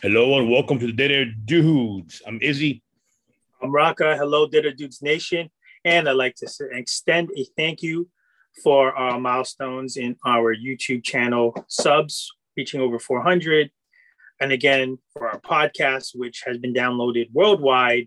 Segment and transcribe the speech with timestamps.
[0.00, 2.22] Hello and welcome to the Dead Air Dudes.
[2.26, 2.82] I'm Izzy.
[3.62, 4.16] I'm Rocka.
[4.16, 5.50] Hello, Dead Air Dudes Nation.
[5.84, 8.08] And I'd like to extend a thank you
[8.64, 13.70] for our milestones in our YouTube channel subs, reaching over 400.
[14.40, 18.06] And again, for our podcast, which has been downloaded worldwide.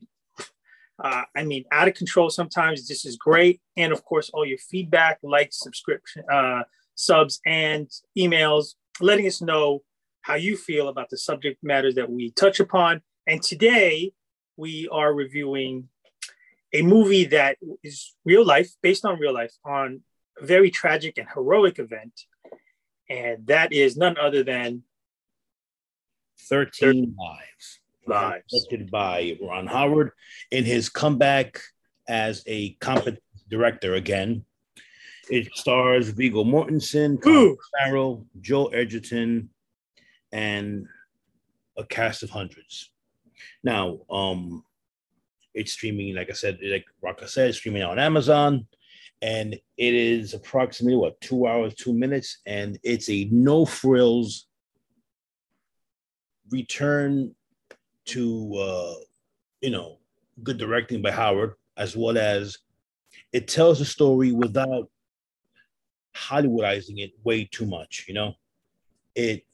[0.97, 2.87] Uh, I mean, out of control sometimes.
[2.87, 3.61] This is great.
[3.77, 6.63] And of course, all your feedback, likes, subscription, uh,
[6.95, 9.83] subs, and emails, letting us know
[10.29, 13.01] how you feel about the subject matters that we touch upon.
[13.25, 14.13] And today
[14.57, 15.89] we are reviewing
[16.71, 20.01] a movie that is real life, based on real life, on
[20.39, 22.25] a very tragic and heroic event.
[23.09, 24.83] And that is none other than
[26.41, 27.79] 13 Lives.
[28.05, 28.67] Lives.
[28.69, 30.11] Directed by Ron Howard
[30.51, 31.59] in his comeback
[32.07, 34.45] as a competent director again.
[35.27, 37.19] It stars Viggo Mortensen,
[37.79, 39.49] Farrell, Joel Edgerton,
[40.31, 40.87] and
[41.77, 42.91] a cast of hundreds.
[43.63, 44.63] Now, um,
[45.53, 48.67] it's streaming, like I said, like Rocka said, streaming on Amazon,
[49.21, 54.47] and it is approximately what two hours, two minutes, and it's a no frills
[56.51, 57.35] return
[58.05, 58.95] to uh,
[59.61, 59.97] you know
[60.43, 62.57] good directing by Howard, as well as
[63.33, 64.89] it tells the story without
[66.15, 68.05] Hollywoodizing it way too much.
[68.07, 68.33] You know,
[69.15, 69.45] it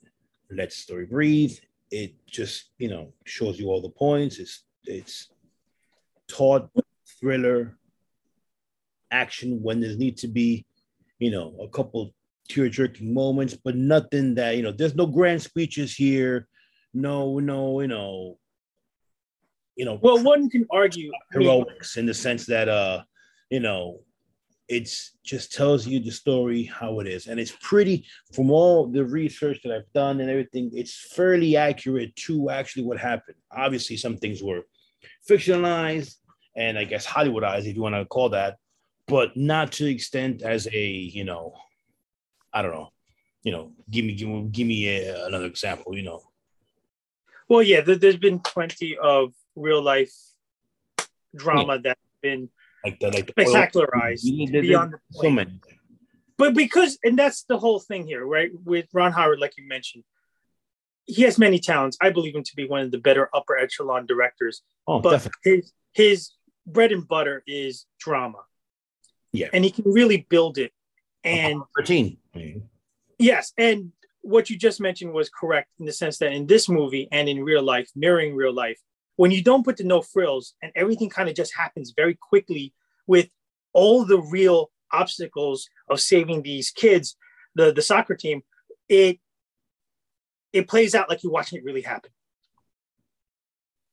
[0.52, 1.58] let the story breathe.
[1.92, 4.40] It just, you know, shows you all the points.
[4.40, 5.30] It's it's
[6.28, 6.70] taught
[7.20, 7.78] thriller
[9.12, 10.66] action when there need to be,
[11.20, 12.14] you know, a couple
[12.50, 16.48] tear jerking moments, but nothing that, you know, there's no grand speeches here.
[16.94, 18.38] No, no, you know,
[19.76, 23.04] you know, well, one can argue heroics in the sense that uh,
[23.50, 24.00] you know,
[24.68, 27.28] it's just tells you the story how it is.
[27.28, 32.16] And it's pretty from all the research that i've done and everything it's fairly accurate
[32.16, 33.38] to actually what happened.
[33.52, 34.64] Obviously some things were
[35.30, 36.16] fictionalized
[36.56, 38.58] and i guess hollywoodized if you want to call that
[39.08, 41.54] but not to the extent as a you know
[42.54, 42.92] i don't know
[43.44, 46.22] you know give me give me give me a, another example you know.
[47.48, 50.14] Well yeah there, has been plenty of real life
[51.36, 51.82] drama yeah.
[51.84, 52.50] that's been
[52.86, 55.24] like the like the spectacularized beyond the point.
[55.24, 55.60] So many.
[56.38, 58.52] But because and that's the whole thing here, right?
[58.64, 60.04] With Ron Howard, like you mentioned,
[61.06, 61.98] he has many talents.
[62.02, 64.62] I believe him to be one of the better upper echelon directors.
[64.88, 65.52] Oh, but definitely.
[65.52, 66.32] his his
[66.68, 68.40] bread and butter is drama.
[69.32, 69.48] Yeah.
[69.54, 70.72] And he can really build it.
[71.24, 72.18] And 13.
[73.18, 73.52] Yes.
[73.58, 73.92] And
[74.22, 77.44] what you just mentioned was correct in the sense that in this movie and in
[77.44, 78.80] real life, mirroring real life,
[79.16, 82.74] when you don't put the no frills and everything kind of just happens very quickly
[83.08, 83.30] with
[83.74, 87.16] all the real obstacles of saving these kids,
[87.56, 88.42] the, the soccer team,
[88.90, 89.20] it
[90.54, 92.12] it plays out like you're watching it really happen.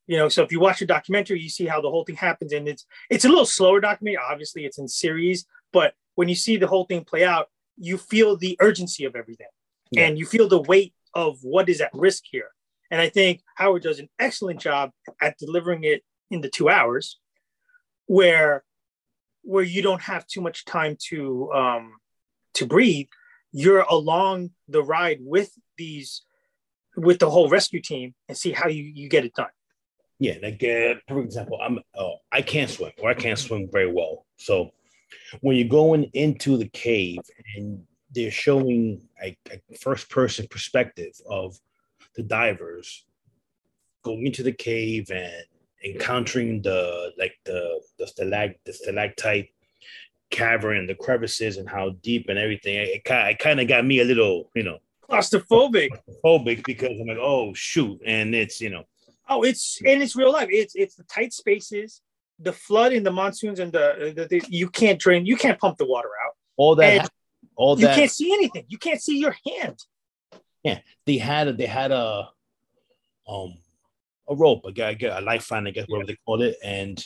[0.07, 2.53] You know, so if you watch a documentary, you see how the whole thing happens,
[2.53, 4.23] and it's it's a little slower documentary.
[4.31, 8.37] Obviously, it's in series, but when you see the whole thing play out, you feel
[8.37, 9.47] the urgency of everything,
[9.91, 10.05] yeah.
[10.07, 12.51] and you feel the weight of what is at risk here.
[12.93, 17.19] And I think Howard does an excellent job at delivering it in the two hours,
[18.07, 18.65] where
[19.43, 21.95] where you don't have too much time to um,
[22.55, 23.07] to breathe.
[23.51, 26.23] You're along the ride with these
[26.95, 29.47] with the whole rescue team and see how you you get it done.
[30.19, 33.91] Yeah, like uh, for example, I'm oh, I can't swim or I can't swim very
[33.91, 34.27] well.
[34.37, 34.71] So
[35.41, 37.21] when you're going into the cave
[37.57, 41.57] and they're showing a, a first person perspective of
[42.15, 43.05] the divers
[44.03, 45.45] going into the cave and
[45.85, 49.49] encountering the like the the stalag the stalactite
[50.33, 52.75] cavern and the crevices and how deep and everything.
[52.77, 54.79] It, kind it kind of got me a little, you know,
[55.09, 55.91] claustrophobic.
[56.25, 58.83] Claustrophobic because I'm like, oh shoot, and it's you know,
[59.29, 60.49] oh it's and it's real life.
[60.51, 62.01] It's it's the tight spaces,
[62.41, 65.79] the flood in the monsoons, and the, the, the you can't drain, you can't pump
[65.79, 66.33] the water out.
[66.57, 67.09] All that,
[67.55, 67.83] all that.
[67.83, 68.65] You can't see anything.
[68.69, 69.79] You can't see your hand.
[70.63, 72.29] Yeah, they had they had a
[73.29, 73.55] um
[74.29, 77.05] a rope, a guy, a lifeline, I guess, whatever they call it, and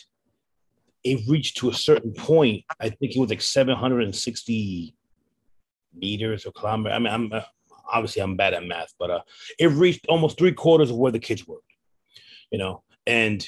[1.04, 2.64] it reached to a certain point.
[2.80, 4.94] I think it was like 760
[5.94, 6.94] meters or kilometers.
[6.94, 7.42] I mean, I'm uh,
[7.88, 9.20] obviously I'm bad at math, but uh,
[9.58, 11.62] it reached almost three quarters of where the kids were,
[12.50, 13.46] you know, and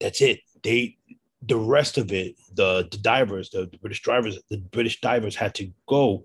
[0.00, 0.40] that's it.
[0.62, 0.96] They
[1.42, 5.54] the rest of it, the the divers, the, the British drivers, the British divers had
[5.56, 6.24] to go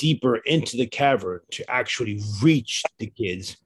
[0.00, 3.58] deeper into the cavern to actually reach the kids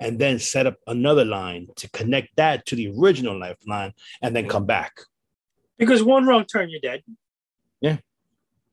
[0.00, 3.92] and then set up another line to connect that to the original lifeline
[4.22, 4.92] and then come back.
[5.78, 7.02] Because one wrong turn, you're dead.
[7.80, 7.98] Yeah.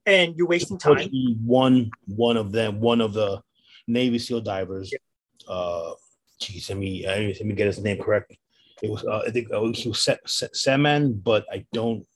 [0.06, 1.10] And you're wasting time.
[1.45, 3.42] One one of them, one of the
[3.86, 5.54] Navy SEAL divers, yeah.
[5.54, 5.94] uh,
[6.42, 8.33] Jeez, let me let me get his name correct.
[8.81, 10.07] It was uh, I think uh, he was
[10.54, 12.07] Saman, but I don't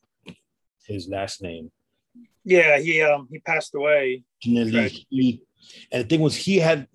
[0.85, 1.71] his last name.
[2.45, 4.23] Yeah, he um he passed away.
[5.09, 5.41] He,
[5.91, 6.87] and the thing was, he had,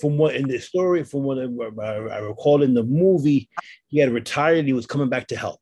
[0.00, 3.48] from what in the story, from what I, I recall in the movie,
[3.86, 4.64] he had retired.
[4.64, 5.60] He was coming back to help.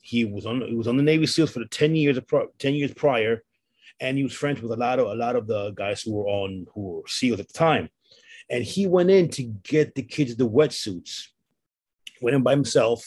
[0.00, 2.24] He was on he was on the Navy SEALs for the ten years of
[2.58, 3.42] ten years prior,
[4.00, 6.26] and he was friends with a lot of a lot of the guys who were
[6.26, 7.88] on who were SEALs at the time.
[8.48, 11.26] And he went in to get the kids the wetsuits.
[12.22, 13.04] Went in by himself.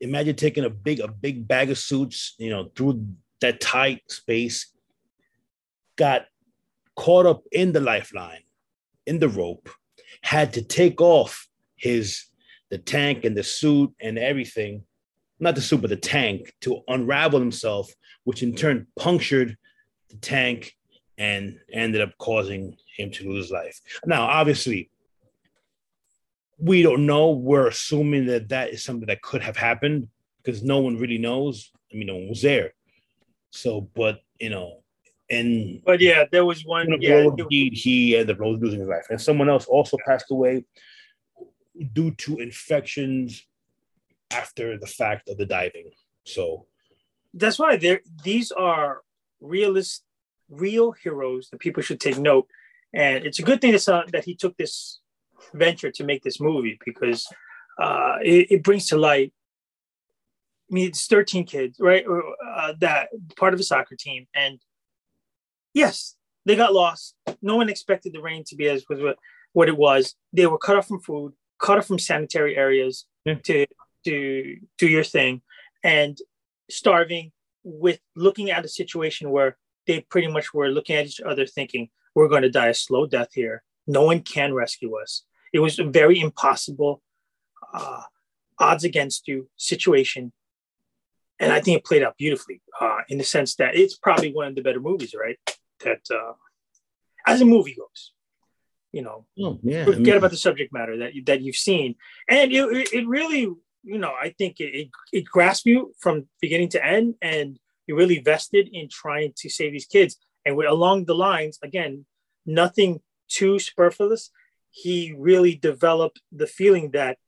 [0.00, 3.06] Imagine taking a big a big bag of suits, you know, through
[3.40, 4.72] that tight space.
[5.96, 6.26] Got
[6.96, 8.42] caught up in the lifeline,
[9.06, 9.68] in the rope,
[10.22, 12.26] had to take off his
[12.70, 14.82] the tank and the suit and everything,
[15.38, 17.92] not the suit, but the tank to unravel himself,
[18.24, 19.56] which in turn punctured
[20.10, 20.74] the tank
[21.18, 23.80] and ended up causing him to lose life.
[24.04, 24.90] Now, obviously,
[26.58, 27.30] we don't know.
[27.30, 30.08] We're assuming that that is something that could have happened
[30.42, 31.70] because no one really knows.
[31.92, 32.73] I mean, no one was there.
[33.54, 34.82] So, but you know,
[35.30, 37.00] and but yeah, there was one.
[37.00, 40.64] Yeah, he, he ended up losing his life, and someone else also passed away
[41.92, 43.46] due to infections
[44.32, 45.90] after the fact of the diving.
[46.24, 46.66] So
[47.32, 49.02] that's why there these are
[49.40, 50.02] realist,
[50.50, 52.48] real heroes that people should take note.
[52.92, 55.00] And it's a good thing that, that he took this
[55.52, 57.26] venture to make this movie because
[57.80, 59.32] uh, it, it brings to light
[60.74, 62.04] mean, it's 13 kids, right?
[62.06, 64.26] Uh, that part of a soccer team.
[64.34, 64.58] And
[65.72, 67.14] yes, they got lost.
[67.40, 69.16] No one expected the rain to be as was what,
[69.52, 70.14] what it was.
[70.32, 73.36] They were cut off from food, cut off from sanitary areas yeah.
[73.44, 73.66] to
[74.04, 75.40] to do your thing,
[75.82, 76.18] and
[76.70, 77.32] starving
[77.62, 79.56] with looking at a situation where
[79.86, 83.06] they pretty much were looking at each other thinking, we're going to die a slow
[83.06, 83.62] death here.
[83.86, 85.24] No one can rescue us.
[85.52, 87.02] It was a very impossible,
[87.72, 88.02] uh,
[88.58, 90.32] odds against you situation.
[91.40, 94.48] And I think it played out beautifully uh, in the sense that it's probably one
[94.48, 95.38] of the better movies, right?
[95.84, 96.32] that uh,
[97.26, 98.12] as a movie goes
[98.92, 99.84] you know oh, yeah.
[99.84, 101.96] forget I mean, about the subject matter that, that you've seen
[102.28, 103.40] and it, it really
[103.82, 107.98] you know i think it, it, it grasped you from beginning to end and you're
[107.98, 112.04] really vested in trying to save these kids and we along the lines again
[112.46, 114.30] nothing too superfluous
[114.70, 117.18] he really developed the feeling that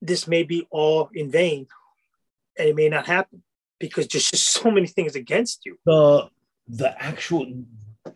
[0.00, 1.66] this may be all in vain
[2.58, 3.42] and it may not happen
[3.78, 6.28] because there's just so many things against you the
[6.68, 7.46] the actual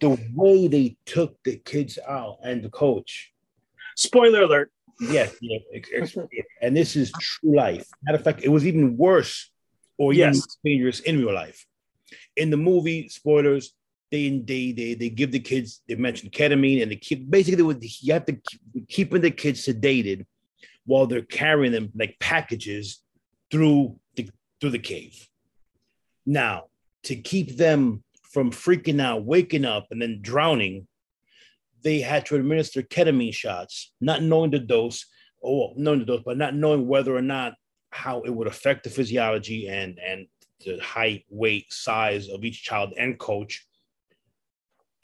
[0.00, 3.32] the way they took the kids out and the coach.
[3.96, 4.70] Spoiler alert.
[5.00, 5.58] Yes, yeah,
[6.60, 7.86] and this is true life.
[8.02, 9.50] Matter of fact, it was even worse
[9.96, 10.58] or even yes.
[10.64, 11.64] dangerous in real life.
[12.36, 13.74] In the movie, spoilers,
[14.10, 17.62] they they they they give the kids they mentioned ketamine and they keep basically they
[17.62, 20.26] would, you have to keep keeping the kids sedated
[20.84, 23.02] while they're carrying them like packages
[23.52, 23.96] through
[24.60, 25.28] through the cave.
[26.26, 26.64] Now,
[27.04, 30.86] to keep them from freaking out, waking up, and then drowning,
[31.82, 35.06] they had to administer ketamine shots, not knowing the dose,
[35.42, 37.54] oh, or knowing the dose, but not knowing whether or not
[37.90, 40.26] how it would affect the physiology and and
[40.66, 43.64] the height, weight, size of each child and coach.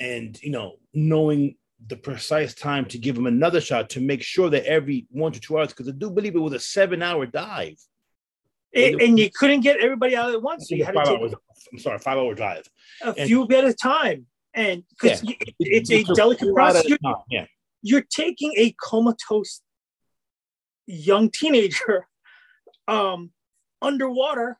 [0.00, 1.56] And you know, knowing
[1.86, 5.40] the precise time to give them another shot to make sure that every one to
[5.40, 7.76] two hours, because I do believe it was a seven-hour dive.
[8.74, 10.68] And, and, you couldn't get everybody out at once.
[10.68, 11.34] So you had to take hours,
[11.72, 12.68] I'm sorry, five hour drive.
[13.02, 14.26] A and, few at a time.
[14.52, 16.84] And because yeah, it's, it's a delicate process.
[16.88, 16.98] You're,
[17.30, 17.46] yeah.
[17.82, 19.60] you're taking a comatose
[20.86, 22.08] young teenager
[22.88, 23.30] um,
[23.80, 24.58] underwater,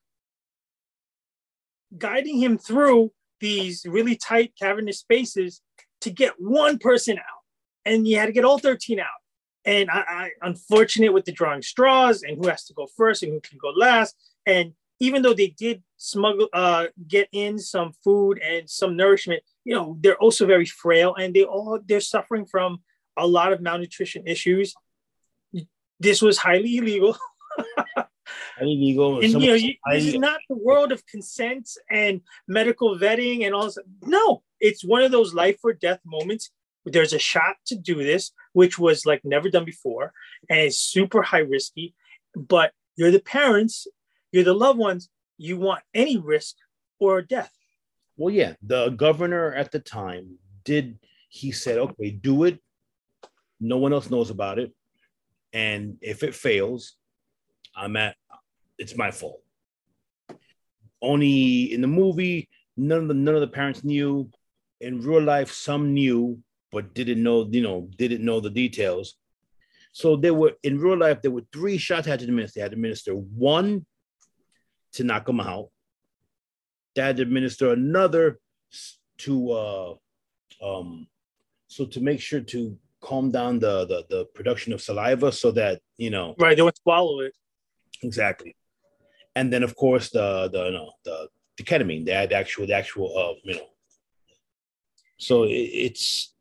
[1.96, 5.60] guiding him through these really tight cavernous spaces
[6.00, 7.42] to get one person out.
[7.84, 9.06] And you had to get all 13 out
[9.64, 13.32] and I, I unfortunate with the drawing straws and who has to go first and
[13.32, 14.16] who can go last.
[14.46, 19.74] And even though they did smuggle, uh, get in some food and some nourishment, you
[19.74, 22.82] know, they're also very frail and they all they're suffering from
[23.16, 24.74] a lot of malnutrition issues.
[26.00, 27.16] This was highly illegal.
[28.60, 29.20] illegal.
[29.20, 33.54] And you know, you, this is not the world of consent and medical vetting and
[33.54, 33.78] all this.
[34.02, 36.50] No, it's one of those life or death moments
[36.84, 40.12] there's a shot to do this, which was like never done before,
[40.48, 41.94] and it's super high risky.
[42.34, 43.86] But you're the parents,
[44.32, 45.08] you're the loved ones.
[45.38, 46.56] You want any risk
[46.98, 47.52] or death.
[48.16, 50.98] Well, yeah, the governor at the time did.
[51.28, 52.60] He said, "Okay, do it.
[53.58, 54.72] No one else knows about it,
[55.52, 56.94] and if it fails,
[57.74, 58.16] I'm at.
[58.78, 59.42] It's my fault."
[61.02, 64.30] Only in the movie, none of the none of the parents knew.
[64.80, 66.42] In real life, some knew,
[66.74, 69.16] but didn't know, you know, didn't know the details.
[69.92, 72.58] So there were in real life, there were three shots had to administer.
[72.58, 73.86] They had to administer one
[74.94, 75.70] to knock him out.
[76.94, 78.40] They had to administer another
[79.18, 79.94] to uh
[80.62, 81.06] um
[81.68, 85.80] so to make sure to calm down the the, the production of saliva so that
[85.96, 87.32] you know right they would swallow it
[88.02, 88.56] exactly
[89.36, 93.16] and then of course the the no, the the ketamine the, the actual the actual
[93.16, 93.66] uh you know
[95.18, 96.33] so it, it's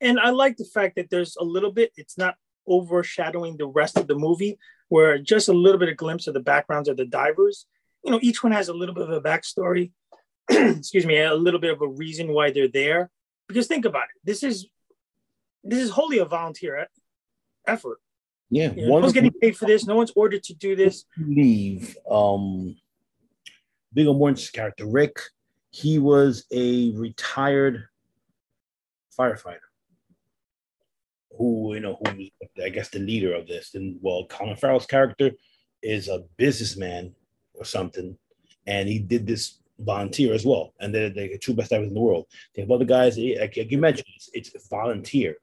[0.00, 2.36] and i like the fact that there's a little bit it's not
[2.68, 4.58] overshadowing the rest of the movie
[4.90, 7.66] where just a little bit of glimpse of the backgrounds of the divers.
[8.04, 9.92] You know each one has a little bit of a backstory.
[10.50, 13.10] Excuse me a little bit of a reason why they're there.
[13.48, 14.66] Because think about it this is
[15.64, 16.86] this is wholly a volunteer
[17.66, 17.98] effort.
[18.50, 21.04] Yeah you know, no one's getting paid for this no one's ordered to do this.
[21.18, 22.76] Leave um
[23.92, 25.18] Viggo Mortensen's character Rick
[25.72, 27.84] he was a retired
[29.16, 29.69] firefighter
[31.36, 32.28] who you know who
[32.62, 35.30] I guess the leader of this and well Colin Farrell's character
[35.82, 37.14] is a businessman
[37.54, 38.16] or something
[38.66, 40.74] and he did this volunteer as well.
[40.80, 42.26] And they're, the two best divers in the world.
[42.54, 45.36] Think about the other guys, eh, like, like you mentioned, it's, it's volunteer,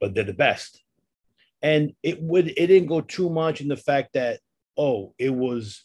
[0.00, 0.82] but they're the best.
[1.62, 4.40] And it would it didn't go too much in the fact that
[4.76, 5.84] oh it was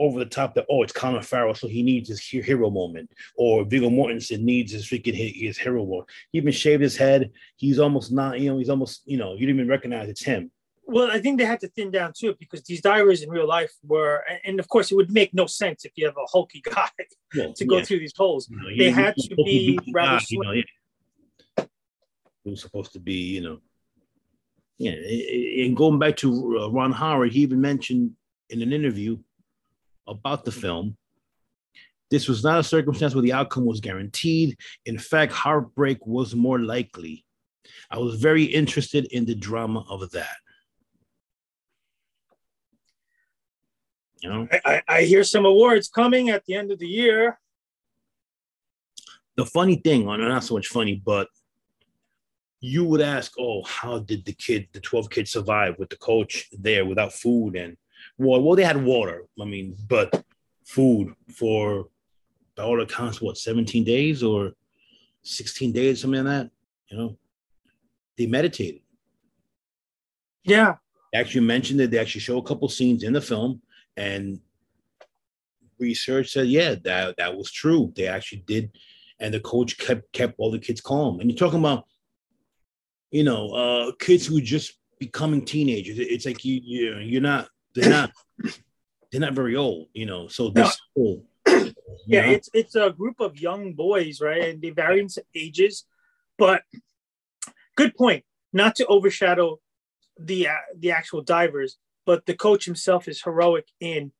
[0.00, 3.64] over the top that oh it's Colin Farrell so he needs his hero moment or
[3.64, 6.08] Viggo Mortensen needs his freaking his hero moment.
[6.32, 7.30] He even shaved his head.
[7.56, 10.50] He's almost not you know he's almost you know you didn't even recognize it's him.
[10.86, 13.72] Well, I think they had to thin down too because these divers in real life
[13.82, 16.90] were, and of course, it would make no sense if you have a hulky guy
[17.32, 17.84] to go yeah.
[17.84, 18.48] through these holes.
[18.50, 20.18] You know, they had to be rather.
[20.18, 21.64] Guy, you know, yeah.
[22.44, 23.60] It was supposed to be, you know,
[24.76, 24.92] yeah.
[25.64, 28.12] And going back to uh, Ron Howard, he even mentioned
[28.50, 29.16] in an interview
[30.06, 30.96] about the film.
[32.10, 34.56] This was not a circumstance where the outcome was guaranteed.
[34.86, 37.24] In fact, heartbreak was more likely.
[37.90, 40.36] I was very interested in the drama of that.
[44.20, 47.38] You know, I, I hear some awards coming at the end of the year.
[49.36, 51.28] The funny thing, or not so much funny, but
[52.60, 56.48] you would ask, "Oh, how did the kid, the twelve kids, survive with the coach
[56.52, 57.76] there without food and
[58.18, 59.24] well, well, they had water.
[59.40, 60.24] I mean, but
[60.64, 61.88] food for
[62.56, 64.52] by all accounts, what seventeen days or
[65.22, 66.50] sixteen days, something like that.
[66.88, 67.18] You know,
[68.16, 68.82] they meditated.
[70.44, 70.74] Yeah,
[71.12, 73.62] they actually mentioned that they actually show a couple scenes in the film
[73.96, 74.40] and
[75.78, 77.92] research said, yeah, that that was true.
[77.96, 78.70] They actually did,
[79.20, 81.20] and the coach kept kept all the kids calm.
[81.20, 81.86] And you're talking about,
[83.10, 85.98] you know, uh, kids who just becoming teenagers.
[85.98, 88.12] It's like you you you're not they're not
[89.10, 90.28] they're not very old, you know.
[90.28, 91.22] So this no.
[92.06, 92.32] yeah, know?
[92.32, 94.42] it's it's a group of young boys, right?
[94.42, 95.84] And they vary in ages,
[96.38, 96.62] but
[97.76, 98.24] good point.
[98.52, 99.60] Not to overshadow
[100.18, 104.12] the uh, the actual divers, but the coach himself is heroic in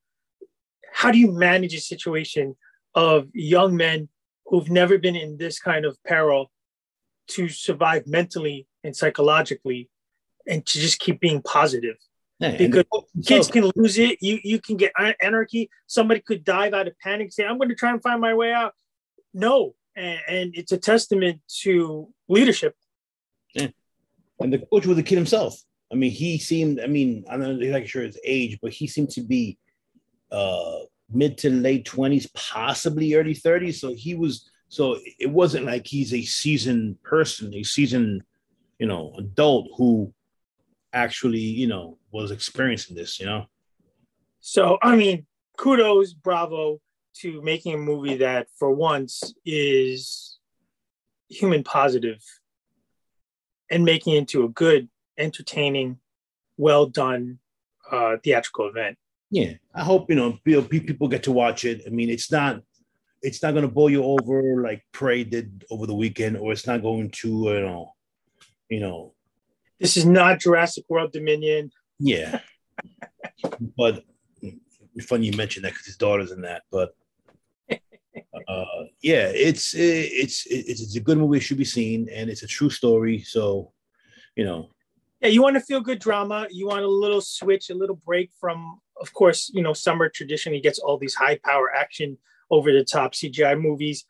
[0.92, 2.56] how do you manage a situation
[2.94, 4.08] of young men
[4.46, 6.50] who've never been in this kind of peril
[7.26, 9.88] to survive mentally and psychologically
[10.46, 11.96] and to just keep being positive
[12.52, 12.84] yeah, because
[13.24, 14.18] kids can lose it.
[14.20, 15.70] You you can get anarchy.
[15.86, 18.52] Somebody could dive out of panic say i'm going to try and find my way
[18.52, 18.74] out.
[19.32, 22.74] No and, and it's a testament to leadership.
[23.54, 23.68] Yeah.
[24.40, 25.60] and the coach was a kid himself.
[25.92, 29.10] I mean, he seemed, I mean, I'm not exactly sure his age, but he seemed
[29.10, 29.58] to be
[30.32, 33.76] uh, mid to late 20s, possibly early 30s.
[33.76, 38.22] So he was, so it wasn't like he's a seasoned person, a seasoned,
[38.78, 40.12] you know, adult who
[40.92, 43.46] actually, you know, was experiencing this, you know?
[44.40, 45.26] So, I mean,
[45.58, 46.80] kudos, bravo
[47.16, 50.38] to making a movie that for once is
[51.28, 52.22] human positive
[53.70, 55.98] and making it into a good entertaining,
[56.56, 57.38] well done
[57.90, 58.96] uh, theatrical event.
[59.30, 61.82] Yeah, I hope you know people get to watch it.
[61.86, 62.62] I mean, it's not
[63.22, 66.66] it's not going to blow you over like Prey did over the weekend, or it's
[66.66, 67.94] not going to you know
[68.68, 69.14] you know.
[69.80, 71.70] This is not Jurassic World Dominion.
[71.98, 72.40] Yeah,
[73.76, 74.04] but
[75.06, 76.94] funny you mentioned that because his daughter's in that, but.
[78.46, 81.38] Uh, yeah, it's it's it's it's a good movie.
[81.38, 83.22] It should be seen, and it's a true story.
[83.22, 83.72] So,
[84.36, 84.70] you know,
[85.20, 86.46] yeah, you want to feel good drama.
[86.50, 90.60] You want a little switch, a little break from, of course, you know, summer traditionally
[90.60, 92.18] gets all these high power action,
[92.50, 94.04] over the top CGI movies.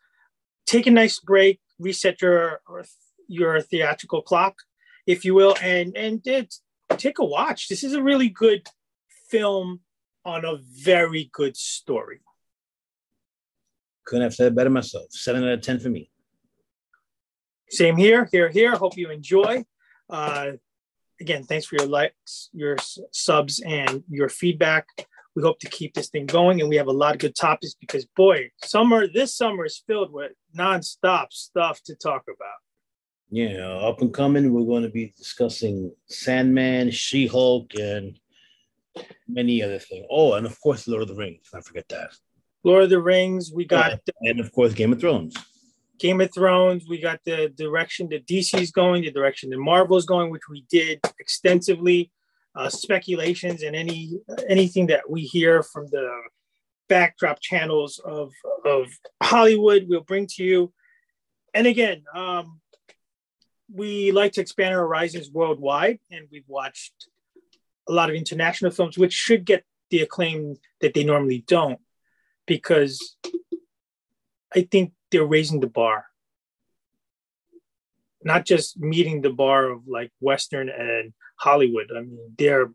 [0.65, 2.61] Take a nice break, reset your
[3.27, 4.55] your theatrical clock,
[5.07, 6.21] if you will, and and
[6.97, 7.67] take a watch.
[7.67, 8.67] This is a really good
[9.29, 9.81] film
[10.23, 12.19] on a very good story.
[14.05, 15.07] Couldn't have said it better myself.
[15.11, 16.11] Seven out of ten for me.
[17.69, 18.75] Same here, here, here.
[18.75, 19.65] Hope you enjoy.
[20.09, 20.51] Uh,
[21.19, 22.77] again, thanks for your likes, your
[23.11, 24.87] subs, and your feedback.
[25.35, 27.75] We hope to keep this thing going, and we have a lot of good topics
[27.79, 32.64] because, boy, summer this summer is filled with nonstop stuff to talk about.
[33.29, 38.19] Yeah, up and coming, we're going to be discussing Sandman, She Hulk, and
[39.27, 40.05] many other things.
[40.09, 41.49] Oh, and of course, Lord of the Rings.
[41.53, 42.11] I forget that.
[42.63, 43.51] Lord of the Rings.
[43.53, 45.35] We got, and of course, Game of Thrones.
[45.99, 46.85] Game of Thrones.
[46.87, 50.47] We got the direction that DC is going, the direction that Marvel is going, which
[50.49, 52.11] we did extensively.
[52.57, 54.17] Uh, speculations and any
[54.47, 56.09] anything that we hear from the
[56.87, 58.31] backdrop channels of
[58.63, 58.87] of
[59.21, 60.73] Hollywood, we'll bring to you.
[61.53, 62.61] And again, um,
[63.73, 67.07] we like to expand our horizons worldwide, and we've watched
[67.87, 71.79] a lot of international films, which should get the acclaim that they normally don't,
[72.45, 73.17] because
[74.53, 76.05] I think they're raising the bar.
[78.23, 81.91] Not just meeting the bar of like Western and Hollywood.
[81.95, 82.71] I mean, they're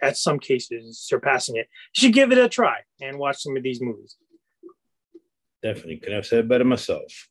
[0.00, 1.66] at some cases surpassing it.
[1.96, 4.16] You should give it a try and watch some of these movies.
[5.62, 5.96] Definitely.
[5.98, 7.28] Could have said it better myself.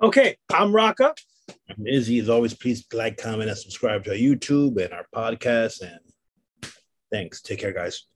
[0.00, 1.14] Okay, I'm Rocka.
[1.48, 2.18] I'm Izzy.
[2.18, 5.82] As always, please like, comment, and subscribe to our YouTube and our podcast.
[5.82, 6.72] And
[7.10, 7.42] thanks.
[7.42, 8.06] Take care, guys.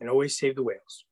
[0.00, 1.04] And always save the whales.